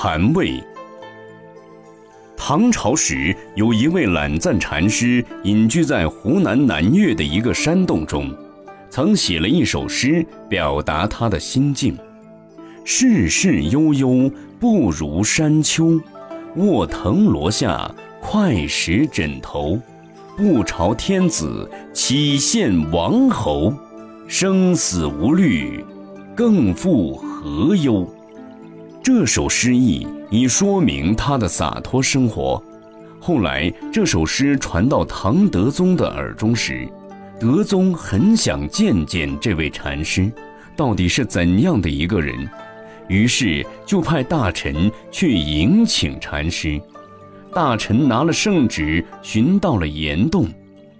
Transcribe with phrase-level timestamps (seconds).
[0.00, 0.62] 禅位。
[2.36, 8.32] 唐朝时，有一位懒赞禅师隐居在湖南南岳的一个山洞中，
[8.88, 11.98] 曾写了一首诗，表达他的心境：
[12.84, 14.30] 世事悠悠，
[14.60, 16.00] 不如山丘。
[16.54, 19.80] 卧藤萝下，快食枕头。
[20.36, 23.74] 不朝天子，岂羡王侯？
[24.28, 25.84] 生死无虑，
[26.36, 28.08] 更复何忧？
[29.10, 32.62] 这首诗意已说明他的洒脱生活。
[33.18, 36.86] 后来这首诗传到唐德宗的耳中时，
[37.40, 40.30] 德宗很想见见这位禅师，
[40.76, 42.46] 到底是怎样的一个人，
[43.08, 46.78] 于是就派大臣去迎请禅师。
[47.54, 50.46] 大臣拿了圣旨，寻到了岩洞，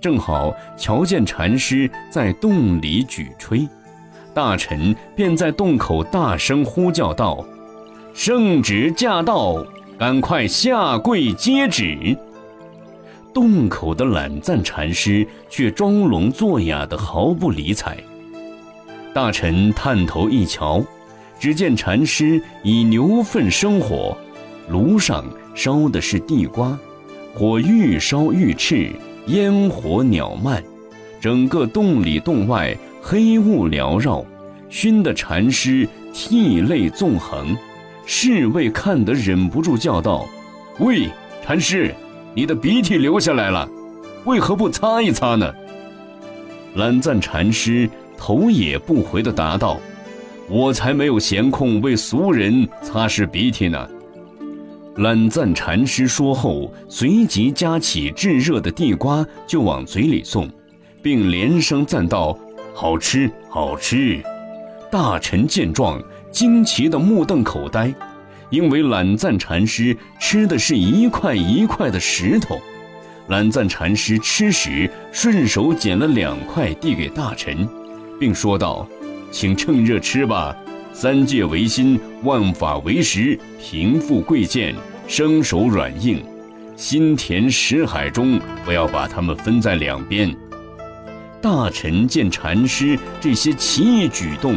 [0.00, 3.68] 正好瞧见禅师在洞里举吹，
[4.32, 7.44] 大臣便在洞口大声呼叫道。
[8.16, 9.62] 圣旨驾到，
[9.98, 12.16] 赶快下跪接旨。
[13.34, 17.94] 洞口的懒赞禅师却装聋作哑的，毫不理睬。
[19.12, 20.82] 大臣探头一瞧，
[21.38, 24.16] 只见禅师以牛粪生火，
[24.70, 25.22] 炉上
[25.54, 26.76] 烧的是地瓜，
[27.34, 28.92] 火愈烧愈炽，
[29.26, 30.64] 烟火袅漫，
[31.20, 34.24] 整个洞里洞外黑雾缭绕，
[34.70, 37.54] 熏得禅师涕泪纵横。
[38.08, 40.26] 侍卫看得忍不住叫道
[40.78, 41.10] ：“喂，
[41.44, 41.92] 禅师，
[42.34, 43.68] 你的鼻涕流下来了，
[44.24, 45.52] 为何不擦一擦呢？”
[46.76, 49.80] 懒赞禅师头也不回地答道
[50.48, 53.88] ：“我才没有闲空为俗人擦拭鼻涕呢。”
[54.98, 60.48] 懒赞禅师说后，随即夹起炙热的地瓜就往嘴里送，
[61.02, 62.38] 并连声赞道
[62.72, 64.22] ：“好吃，好吃！”
[64.96, 66.02] 大臣见状。
[66.32, 67.92] 惊奇的目瞪口呆，
[68.48, 72.58] 因为懒赞禅师吃的是一块一块的石头。
[73.28, 77.68] 懒赞禅师吃时顺手捡了两块递给大臣，
[78.18, 78.88] 并说道
[79.30, 80.56] ：“请趁热吃吧。
[80.94, 84.74] 三界为心，万法为食，贫富贵贱，
[85.06, 86.24] 生熟软硬，
[86.74, 90.34] 心田识海中，不要把它们分在两边。”
[91.42, 94.56] 大臣见禅师这些奇异举动。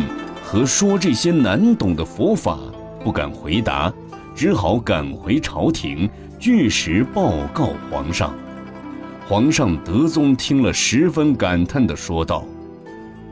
[0.52, 2.58] 和说这些难懂的佛法，
[3.04, 3.94] 不敢回答，
[4.36, 8.34] 只好赶回朝廷，据实报告皇上。
[9.28, 12.44] 皇上德宗听了，十分感叹的说道：“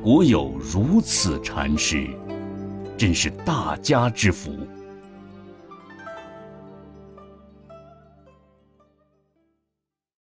[0.04, 2.06] 国有如此禅师，
[2.96, 4.52] 真是大家之福。”